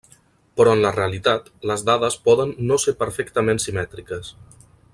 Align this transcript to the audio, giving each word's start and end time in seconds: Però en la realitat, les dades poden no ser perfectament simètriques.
Però 0.59 0.71
en 0.77 0.79
la 0.85 0.91
realitat, 0.95 1.51
les 1.71 1.83
dades 1.89 2.17
poden 2.29 2.55
no 2.71 2.79
ser 2.85 2.95
perfectament 3.03 3.63
simètriques. 3.67 4.33